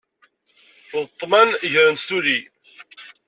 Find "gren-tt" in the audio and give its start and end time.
1.71-2.05